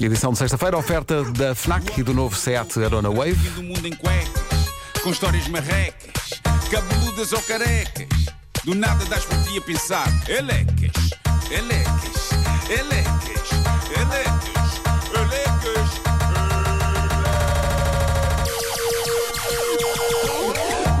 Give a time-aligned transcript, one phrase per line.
[0.00, 3.48] Edição de sexta-feira, oferta da FNAC e do novo Seat Arona Wave.
[3.50, 4.68] Do mundo em cuecas,
[5.04, 8.08] com histórias marrecas, cabeludas ou carecas.
[8.64, 11.10] Do nada das por ti a pensar, elecas,
[11.48, 12.30] elecas,
[12.68, 13.50] elecas,
[13.96, 14.80] elecas,
[15.14, 15.90] elecas.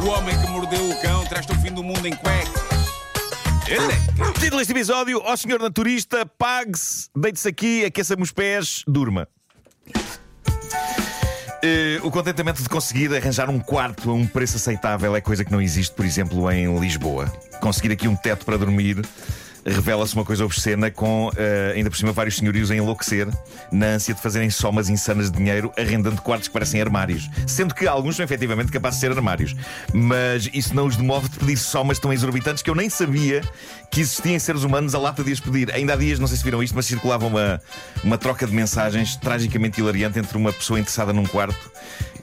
[0.04, 2.73] O homem que mordeu o cão traz-te o fim do mundo em cuecas.
[4.38, 9.26] Título deste episódio: Ó senhor naturista, pague-se, deite-se aqui, aqueça-me os pés, durma.
[11.62, 15.50] Eh, o contentamento de conseguir arranjar um quarto a um preço aceitável é coisa que
[15.50, 17.32] não existe, por exemplo, em Lisboa.
[17.58, 19.02] Conseguir aqui um teto para dormir
[19.66, 23.28] revela-se uma coisa obscena com, eh, ainda por cima, vários senhorios a enlouquecer
[23.72, 27.28] na ânsia de fazerem somas insanas de dinheiro arrendando quartos que parecem armários.
[27.46, 29.54] Sendo que alguns são efetivamente capazes de ser armários.
[29.92, 33.42] Mas isso não os demove de pedir somas tão exorbitantes que eu nem sabia
[33.90, 35.72] que existiam seres humanos a lata de as pedir.
[35.72, 37.60] Ainda há dias, não sei se viram isto, mas circulava uma,
[38.02, 41.70] uma troca de mensagens tragicamente hilariante entre uma pessoa interessada num quarto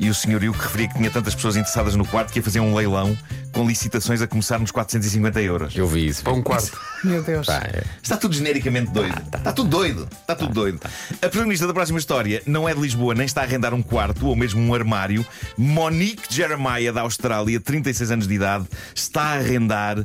[0.02, 2.60] e o senhorio que referia que tinha tantas pessoas interessadas no quarto que ia fazer
[2.60, 3.16] um leilão
[3.52, 5.76] com licitações a começar nos 450 euros.
[5.76, 6.24] Eu vi isso.
[6.24, 6.76] Para um quarto.
[7.06, 7.46] Meu Deus.
[7.46, 7.84] Pá, é.
[8.02, 9.22] Está tudo genericamente doido.
[9.32, 10.10] Está tudo doido.
[10.12, 10.80] Está tudo doido.
[11.12, 14.26] A protagonista da próxima história não é de Lisboa, nem está a arrendar um quarto
[14.26, 15.24] ou mesmo um armário.
[15.56, 18.66] Monique Jeremiah, da Austrália, 36 anos de idade,
[18.96, 20.04] está a arrendar.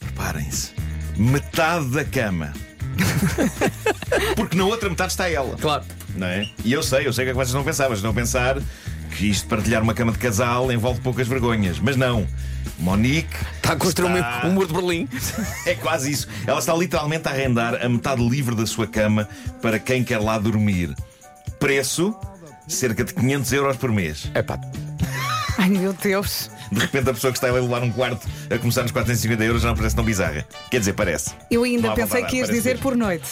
[0.00, 0.72] Preparem-se.
[1.16, 2.52] Metade da cama.
[4.34, 5.56] Porque na outra metade está ela.
[5.56, 5.84] Claro.
[6.16, 6.48] Não é?
[6.64, 7.92] E eu sei, eu sei o que é que vocês não pensavam.
[7.92, 8.56] Vocês não pensar
[9.10, 11.78] que isto de partilhar uma cama de casal envolve poucas vergonhas.
[11.78, 12.26] Mas não.
[12.78, 13.28] Monique.
[13.56, 15.08] Está a construir um- está- um muro de Berlim.
[15.66, 16.28] é quase isso.
[16.46, 19.28] Ela está literalmente a arrendar a metade livre da sua cama
[19.60, 20.94] para quem quer lá dormir.
[21.58, 22.14] Preço:
[22.66, 24.30] cerca de 500 euros por mês.
[24.34, 24.58] É pá.
[25.58, 26.50] Ai meu Deus.
[26.72, 29.60] De repente, a pessoa que está a levar um quarto a começar nos 450 euros
[29.62, 30.46] já não parece tão bizarra.
[30.70, 31.32] Quer dizer, parece.
[31.50, 32.82] Eu ainda pensei que ias dizer mesmo.
[32.82, 33.26] por noite.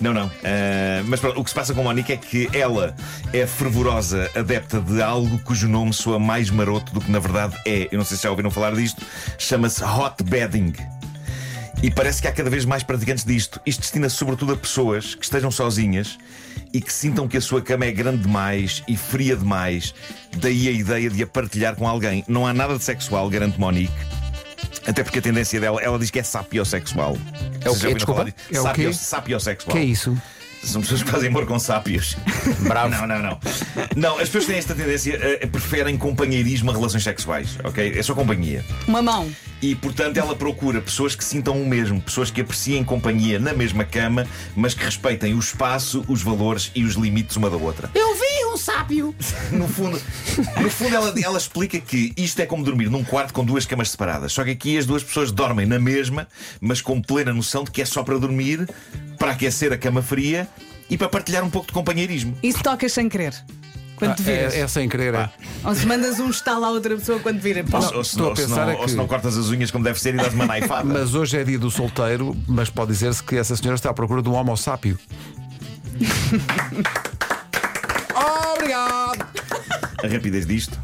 [0.00, 0.30] Não, não.
[0.44, 2.94] Ah, mas pronto, o que se passa com a Mónica é que ela
[3.32, 7.88] é fervorosa adepta de algo cujo nome soa mais maroto do que na verdade é.
[7.90, 9.04] Eu não sei se já ouviram falar disto.
[9.38, 10.72] Chama-se hot bedding.
[11.82, 13.60] E parece que há cada vez mais praticantes disto.
[13.64, 16.18] Isto destina-se sobretudo a pessoas que estejam sozinhas
[16.72, 19.94] e que sintam que a sua cama é grande demais e fria demais.
[20.36, 22.24] Daí a ideia de a partilhar com alguém.
[22.26, 24.17] Não há nada de sexual, garante Monique.
[24.88, 27.16] Até porque a tendência dela, ela diz que é sapiosexual.
[27.62, 27.92] É o quê?
[27.94, 28.22] Desculpa?
[28.22, 28.54] É o quê?
[28.54, 29.76] Sapios- Sapiosexual.
[29.76, 30.16] que é isso?
[30.62, 32.16] São pessoas que fazem amor com sápios.
[32.60, 32.88] Bravo.
[32.90, 33.40] Não, não, não.
[33.96, 37.98] Não, as pessoas têm esta tendência eh, preferem companheirismo a relações sexuais, ok?
[37.98, 38.64] É só companhia.
[38.86, 39.30] Uma mão.
[39.60, 43.84] E, portanto, ela procura pessoas que sintam o mesmo, pessoas que apreciem companhia na mesma
[43.84, 47.90] cama, mas que respeitem o espaço, os valores e os limites uma da outra.
[47.94, 49.14] Eu vi um sábio.
[49.50, 50.00] No fundo,
[50.60, 53.90] no fundo ela, ela explica que isto é como dormir num quarto com duas camas
[53.90, 54.32] separadas.
[54.32, 56.28] Só que aqui as duas pessoas dormem na mesma,
[56.60, 58.68] mas com plena noção de que é só para dormir,
[59.18, 60.48] para aquecer a cama fria
[60.88, 62.36] e para partilhar um pouco de companheirismo.
[62.42, 63.34] E se tocas sem querer?
[63.96, 64.54] Quando te viras?
[64.54, 65.28] É, é sem querer, é.
[65.64, 67.64] Ou se mandas um estalo à outra pessoa quando vira.
[67.72, 69.08] Ou, ou se estou não, a ou se pensar não- é ou que- se não
[69.08, 70.84] cortas as unhas como deve ser e dás uma naifada.
[70.86, 74.22] Mas hoje é dia do solteiro, mas pode dizer-se que essa senhora está à procura
[74.22, 74.96] de um homo sápio.
[78.54, 79.27] Obrigado!
[80.02, 80.78] A rapidez disto.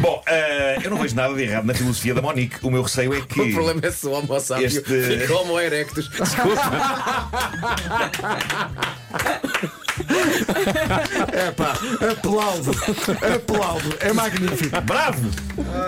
[0.00, 2.56] Bom, eh, eu não vejo nada de errado na filosofia da Monique.
[2.62, 3.40] O meu receio é que.
[3.40, 6.08] O problema é se o Homo sábio Este- fica Homo erectus.
[6.08, 6.62] Desculpa.
[11.32, 11.72] É pá,
[12.10, 12.70] aplaudo,
[13.34, 14.80] aplaudo, é magnífico.
[14.82, 15.30] Bravo!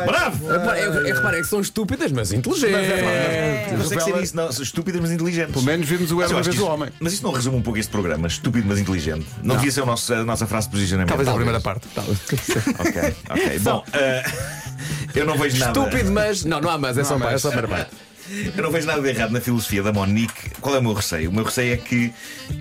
[0.07, 0.49] Bravo!
[0.49, 2.75] Repara, é, é, repara, é que são estúpidas, mas inteligentes.
[2.75, 4.49] Não consegue ser revela- isso, não.
[4.51, 5.53] Estúpidas, mas inteligentes.
[5.53, 6.91] Pelo menos vimos o Mas Era uma vez o homem.
[7.01, 9.27] Mas isto não resume um pouco este programa, estúpido mas inteligente.
[9.43, 11.09] Não, devia ser o nosso- a nossa frase de posicionamento.
[11.09, 11.87] Talvez a primeira parte.
[11.99, 13.59] Ok, ok.
[13.61, 14.25] Bom, eh,
[15.15, 15.79] eu não vejo nada.
[15.79, 16.45] Estúpido, mas.
[16.45, 17.43] Não, não há mas, é só, há é mas.
[17.43, 17.91] só a primeira parte.
[18.31, 20.51] Eu não vejo nada de errado na filosofia da Monique.
[20.61, 21.31] Qual é o meu receio?
[21.31, 22.13] O meu receio é que,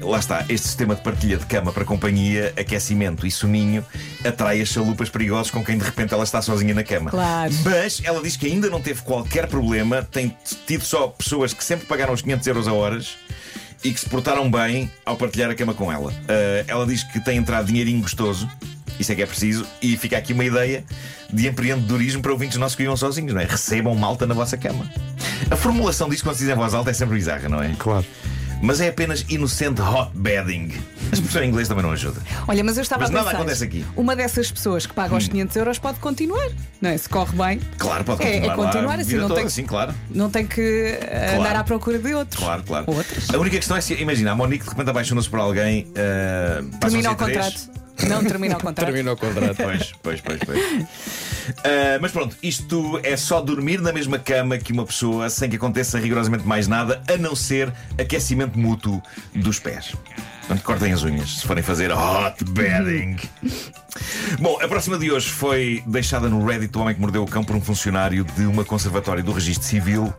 [0.01, 3.85] lá está, este sistema de partilha de cama para companhia, aquecimento e soninho
[4.25, 7.11] atrai as chalupas perigosos com quem de repente ela está sozinha na cama.
[7.11, 7.53] Claro.
[7.63, 10.35] Mas ela diz que ainda não teve qualquer problema, tem
[10.67, 13.17] tido só pessoas que sempre pagaram os 500 euros a horas
[13.83, 16.13] e que se portaram bem ao partilhar a cama com ela.
[16.27, 18.49] Ah, ela diz que tem entrado dinheirinho gostoso.
[18.99, 20.83] Isso é que é preciso, e fica aqui uma ideia
[21.31, 23.45] de empreendedorismo para ouvintes nossos que vivam sozinhos, não é?
[23.45, 24.87] Recebam malta na vossa cama.
[25.51, 27.73] A formulação disto quando se diz em voz alta é sempre bizarra, não é?
[27.77, 28.05] Claro.
[28.61, 30.71] Mas é apenas inocente hot bedding.
[31.11, 32.21] A expressão em inglês também não ajuda.
[32.47, 33.37] Olha, mas eu estava Mas a nada pensar.
[33.37, 33.85] acontece aqui.
[33.89, 33.93] Hum.
[34.03, 36.47] Uma dessas pessoas que paga os 500 euros pode continuar.
[36.81, 36.97] Não é?
[36.97, 38.55] Se corre bem, Claro, pode É- é continuar.
[38.57, 39.93] lá continuar assim, não toda, tem- Sim, claro.
[40.09, 41.41] não tem que eh, Claro.
[41.41, 42.41] andar à procura de outros.
[42.41, 42.85] Claro, claro.
[42.87, 43.29] Outros.
[43.33, 45.83] A única questão é se, imagina, a Monique de repente apaixona-se por alguém.
[45.89, 47.82] Uh, Termina o passam-se três- contrato.
[48.07, 48.85] Não termina o contrato.
[48.85, 49.55] Termina o contrato.
[49.57, 50.85] Pois, pois, pois, pois.
[51.63, 55.55] Ah, mas pronto, isto é só dormir na mesma cama que uma pessoa sem que
[55.55, 59.01] aconteça rigorosamente mais nada, a não ser aquecimento mútuo
[59.35, 59.93] dos pés.
[60.39, 63.17] Portanto, cortem as unhas se forem fazer hot bedding.
[64.39, 67.43] Bom, a próxima de hoje foi deixada no Reddit do Homem que Mordeu o Cão
[67.43, 70.13] por um funcionário de uma conservatória do Registro Civil.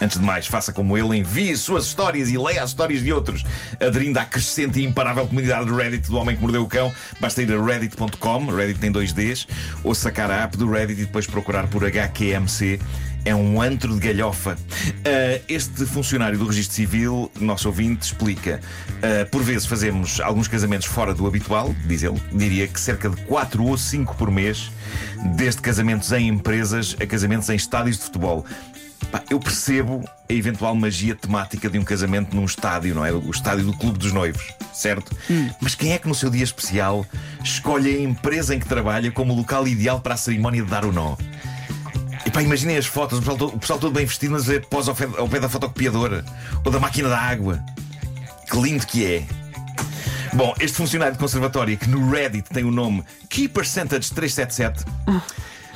[0.00, 3.44] Antes de mais, faça como ele, envie suas histórias e leia as histórias de outros,
[3.80, 6.92] aderindo à crescente e imparável comunidade do Reddit do Homem que Mordeu o Cão.
[7.20, 9.46] Basta ir a reddit.com, Reddit tem dois Ds,
[9.84, 12.80] ou sacar a app do Reddit e depois procurar por HQMC.
[13.26, 14.52] É um antro de galhofa.
[14.52, 18.60] Uh, este funcionário do Registro Civil, nosso ouvinte, explica.
[18.98, 22.20] Uh, por vezes fazemos alguns casamentos fora do habitual, diz ele.
[22.30, 24.70] Diria que cerca de 4 ou 5 por mês,
[25.36, 28.44] desde casamentos em empresas a casamentos em estádios de futebol.
[29.30, 33.12] Eu percebo a eventual magia temática de um casamento num estádio, não é?
[33.12, 35.14] O estádio do Clube dos Noivos, certo?
[35.60, 37.06] Mas quem é que no seu dia especial
[37.42, 40.92] escolhe a empresa em que trabalha como local ideal para a cerimónia de dar o
[40.92, 41.16] nó?
[42.26, 44.58] E pá, imaginem as fotos, o pessoal, todo, o pessoal todo bem vestido, mas é
[44.60, 46.24] pós ao pé, ao pé da fotocopiadora
[46.64, 47.62] ou da máquina da água.
[48.50, 49.26] Que lindo que é!
[50.32, 54.84] Bom, este funcionário de conservatório que no Reddit tem o nome Key Percentage 377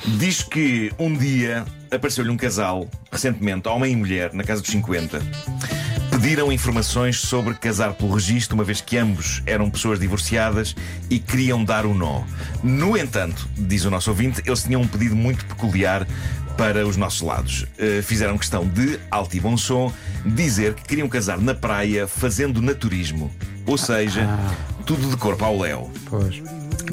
[0.05, 5.21] diz que um dia apareceu-lhe um casal, recentemente, homem e mulher, na casa dos 50.
[6.11, 10.75] Pediram informações sobre casar pelo registro, uma vez que ambos eram pessoas divorciadas
[11.09, 12.23] e queriam dar o nó.
[12.61, 16.05] No entanto, diz o nosso ouvinte, eles tinham um pedido muito peculiar
[16.57, 17.63] para os nossos lados.
[17.63, 19.93] Uh, fizeram questão de, alto e bom som,
[20.25, 23.31] dizer que queriam casar na praia fazendo naturismo.
[23.65, 24.27] Ou seja,
[24.85, 25.89] tudo de corpo ao léu.
[26.09, 26.41] Pois.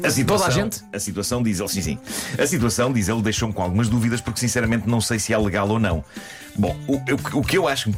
[0.03, 0.83] A situação, Toda a gente?
[0.93, 1.97] A situação, diz ele, sim, sim.
[2.37, 5.67] A situação, diz ele, deixou-me com algumas dúvidas porque sinceramente não sei se é legal
[5.69, 6.03] ou não.
[6.55, 7.91] Bom, o, o, o que eu acho.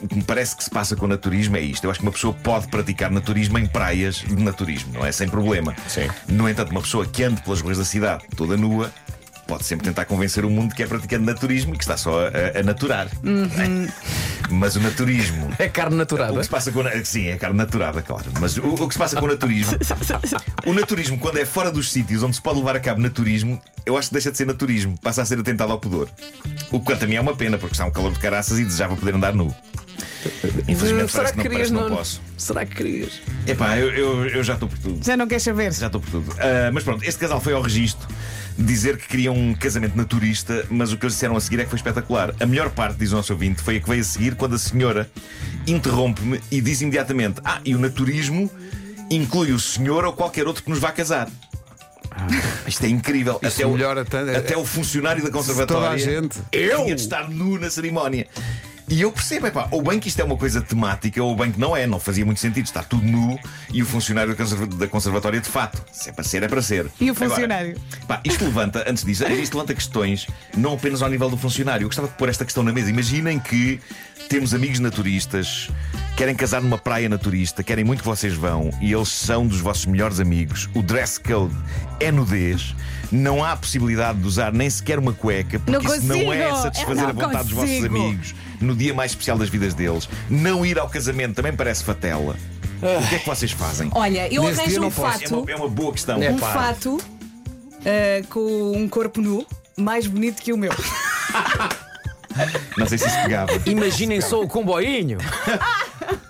[0.00, 1.82] O que me parece que se passa com o naturismo é isto.
[1.82, 5.10] Eu acho que uma pessoa pode praticar naturismo em praias de naturismo, não é?
[5.10, 5.74] Sem problema.
[5.88, 6.08] Sim.
[6.28, 8.92] No entanto, uma pessoa que ande pelas ruas da cidade toda nua
[9.48, 12.26] pode sempre tentar convencer o mundo que é praticante de naturismo e que está só
[12.28, 13.08] a, a naturar.
[13.08, 13.92] é?
[14.50, 15.48] Mas o naturismo.
[15.58, 16.36] É carne O naturada.
[16.38, 16.80] que se passa com.
[16.80, 18.24] a- Sim, é carne naturada, claro.
[18.40, 19.76] Mas o, o que se passa com o naturismo.
[20.66, 23.96] O naturismo, quando é fora dos sítios onde se pode levar a cabo naturismo, eu
[23.96, 26.08] acho que deixa de ser naturismo, passa a ser atentado ao pudor.
[26.70, 28.64] O que quanto a mim é uma pena, porque está um calor de caraças e
[28.64, 29.54] desejava poder andar nu.
[30.66, 31.68] Infelizmente Será que querias?
[31.68, 32.20] que não Não, posso.
[32.36, 33.20] Será que querias?
[33.46, 35.04] Epá, eu, eu, eu já estou por tudo.
[35.04, 35.72] Já não queres saber?
[35.72, 36.34] Já estou por tudo.
[36.38, 38.06] Ah, mas pronto, este casal foi ao registro
[38.58, 41.70] dizer que queriam um casamento naturista, mas o que eles disseram a seguir é que
[41.70, 42.34] foi espetacular.
[42.40, 44.58] A melhor parte, diz o nosso ouvinte, foi a que veio a seguir quando a
[44.58, 45.08] senhora
[45.66, 48.50] interrompe-me e diz imediatamente: Ah, e o naturismo
[49.10, 51.28] inclui o senhor ou qualquer outro que nos vá casar.
[52.66, 53.34] Isto é incrível.
[53.42, 56.38] Isto até, o, melhora tanto- até o funcionário da conservatória Toda a gente.
[56.50, 58.26] eu tinha de estar nu na cerimónia.
[58.90, 61.52] E eu percebo, é pá, ou bem que isto é uma coisa temática, ou bem
[61.52, 63.38] que não é, não fazia muito sentido estar tudo nu
[63.72, 65.84] e o funcionário da conserva- da conservatória de fato.
[65.92, 66.86] Se é para ser, é para ser.
[67.00, 67.80] E o Agora, funcionário?
[68.06, 70.26] pá, isto levanta, antes disso, isto levanta questões,
[70.56, 71.84] não apenas ao nível do funcionário.
[71.84, 72.88] Eu gostava de pôr esta questão na mesa.
[72.90, 73.78] Imaginem que
[74.28, 75.68] temos amigos naturistas,
[76.16, 79.86] querem casar numa praia naturista, querem muito que vocês vão e eles são dos vossos
[79.86, 80.68] melhores amigos.
[80.74, 81.54] O dress code
[81.98, 82.74] é nudez.
[83.10, 86.62] Não há possibilidade de usar nem sequer uma cueca, porque Não isso não é consigo.
[86.62, 87.96] satisfazer Eu a não vontade dos vossos consigo.
[87.96, 90.08] amigos no dia mais especial das vidas deles.
[90.28, 92.36] Não ir ao casamento também parece fatela.
[92.82, 93.90] O que é que vocês fazem?
[93.94, 95.08] Olha, eu Nesse arranjo não um posso.
[95.08, 96.22] É fato, uma, é uma boa questão.
[96.22, 96.52] É um pá.
[96.52, 96.98] fato
[97.86, 99.46] ah, com um corpo nu
[99.76, 100.72] mais bonito que o meu.
[102.76, 103.52] Não sei se isso pegava.
[103.66, 105.18] Imaginem só o comboinho.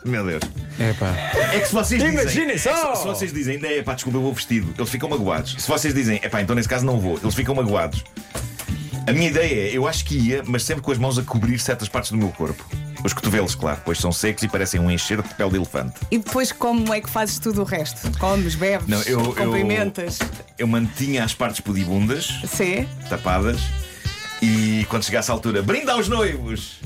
[0.05, 0.43] Meu Deus.
[0.78, 1.12] É pá.
[1.52, 2.20] É que se vocês dizem.
[2.20, 2.94] Imaginem é, só!
[2.94, 5.56] Se, se vocês dizem, é pá, desculpa, eu vou vestido, eles ficam magoados.
[5.58, 8.04] Se vocês dizem, é pá, então nesse caso não vou, eles ficam magoados.
[9.06, 11.59] A minha ideia é, eu acho que ia, mas sempre com as mãos a cobrir
[11.59, 12.64] certas partes do meu corpo.
[13.04, 15.94] Os cotovelos, claro, pois são secos e parecem um enxerto de pele de elefante.
[16.11, 18.11] E depois, como é que fazes tudo o resto?
[18.18, 19.54] Comes, bebes, Não, eu- eu-.
[20.59, 22.87] Eu mantinha as partes pudibundas Sim.
[23.09, 23.61] tapadas
[24.42, 26.78] e quando chegasse a altura, brinda aos noivos!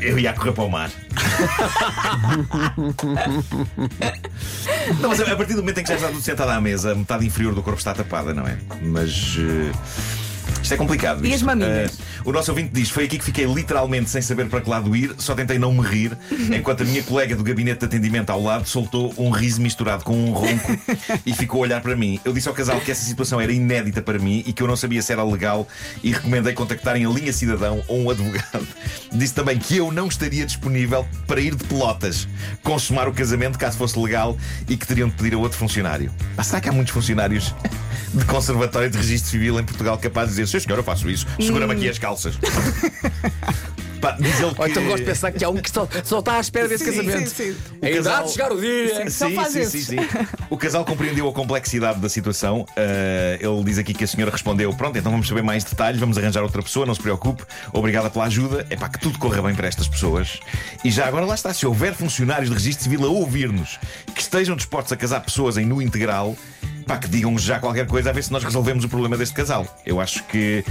[0.00, 0.90] Eu ia correr para o mar.
[5.00, 6.94] não, mas a partir do momento em que já está tudo sentado à mesa, a
[6.94, 8.58] metade inferior do corpo está tapada, não é?
[8.82, 9.36] Mas.
[9.38, 9.72] eh,
[10.64, 11.24] isto é complicado.
[11.24, 11.44] E as isto.
[11.44, 11.92] maminhas?
[11.92, 14.96] Eh, o nosso ouvinte diz: Foi aqui que fiquei literalmente sem saber para que lado
[14.96, 16.16] ir, só tentei não me rir,
[16.56, 20.16] enquanto a minha colega do gabinete de atendimento ao lado soltou um riso misturado com
[20.16, 20.78] um ronco
[21.26, 22.18] e ficou a olhar para mim.
[22.24, 24.74] Eu disse ao casal que essa situação era inédita para mim e que eu não
[24.74, 25.68] sabia se era legal
[26.02, 28.66] e recomendei contactarem a linha cidadão ou um advogado.
[29.12, 32.26] Disse também que eu não estaria disponível para ir de pelotas
[32.62, 34.36] consumar o casamento caso fosse legal
[34.68, 36.10] e que teriam de pedir a outro funcionário.
[36.36, 37.54] Mas será que há muitos funcionários
[38.14, 41.26] de conservatório de registro civil em Portugal capazes de dizer: Sim, senhor, eu faço isso,
[41.40, 42.38] segura-me aqui as calças.
[44.00, 44.60] Pá, diz ele que...
[44.60, 46.84] Ou então gosto de pensar que há um que só, só está à espera desse
[46.84, 47.30] Sim, casamento.
[47.30, 47.56] sim, sim.
[47.80, 49.10] A idade casal- de chegar o dia.
[49.10, 49.96] Só Sim, sim, sim, sim.
[50.50, 52.66] O casal compreendeu a complexidade da situação.
[52.76, 56.18] Uh, ele diz aqui que a senhora respondeu: Pronto, então vamos saber mais detalhes, vamos
[56.18, 57.44] arranjar outra pessoa, não se preocupe.
[57.72, 58.66] Obrigada pela ajuda.
[58.68, 60.38] É para que tudo corra bem para estas pessoas.
[60.84, 63.78] E já agora lá está: se houver funcionários de registro civil a ouvir-nos
[64.14, 66.36] que estejam dispostos a casar pessoas em nu integral,
[66.84, 69.66] pá, que digam já qualquer coisa a ver se nós resolvemos o problema deste casal.
[69.84, 70.64] Eu acho que.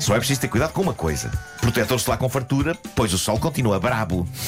[0.00, 3.38] Só é preciso ter cuidado com uma coisa: protetor solar com fartura, pois o sol
[3.38, 4.26] continua brabo.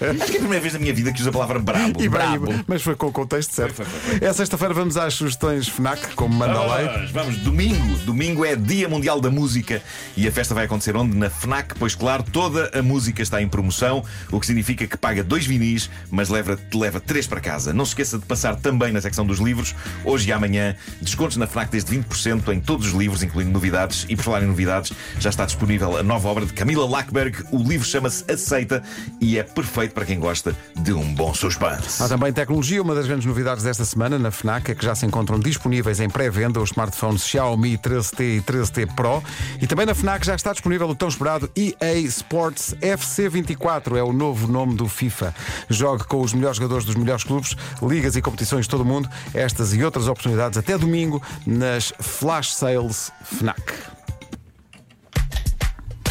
[0.00, 2.02] Acho que é a primeira vez na minha vida que uso a palavra brabo.
[2.02, 2.52] E brabo.
[2.66, 3.74] mas foi com o contexto certo.
[3.74, 6.86] Foi, foi, foi, É sexta-feira, vamos às sugestões FNAC, como manda a lei.
[6.86, 7.98] Vamos, vamos, domingo.
[7.98, 9.82] Domingo é Dia Mundial da Música
[10.16, 11.16] e a festa vai acontecer onde?
[11.16, 15.22] Na FNAC, pois claro, toda a música está em promoção, o que significa que paga
[15.22, 17.72] dois vinis, mas leva, leva três para casa.
[17.72, 21.46] Não se esqueça de passar também na secção dos livros, hoje e amanhã, descontos na
[21.46, 24.04] FNAC desde 20% em todos os livros, incluindo novidades.
[24.08, 27.44] E por falar em novidades, já está disponível a nova obra de Camila Lackberg.
[27.52, 28.82] O livro chama-se Aceita
[29.20, 32.02] e é perfeito para quem gosta de um bom suspense.
[32.02, 35.06] Há também tecnologia, uma das grandes novidades desta semana na FNAC é que já se
[35.06, 39.22] encontram disponíveis em pré-venda os smartphones Xiaomi 13T e 13T Pro.
[39.60, 44.12] E também na FNAC já está disponível o tão esperado EA Sports FC24, é o
[44.12, 45.34] novo nome do FIFA.
[45.68, 49.08] Jogue com os melhores jogadores dos melhores clubes, ligas e competições de todo o mundo.
[49.34, 53.60] Estas e outras oportunidades até domingo nas Flash Sales FNAC.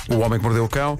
[0.10, 0.98] O Homem que Mordeu o Cão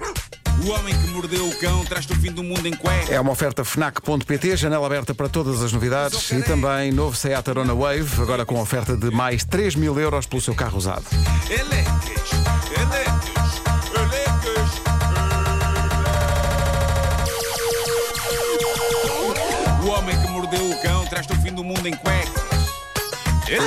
[0.64, 3.12] O homem que mordeu o cão traz-te o fim do mundo em cueca.
[3.14, 7.74] é uma oferta FNAC.pt, janela aberta para todas as novidades e também novo Seat Arona
[7.74, 11.04] Wave, agora com oferta de mais 3 mil euros pelo seu carro usado.
[11.48, 12.30] Elecas,
[12.76, 13.38] elecas.
[19.84, 22.48] O homem que mordeu o cão traz-te o fim do mundo em cuecas.
[23.46, 23.60] Ele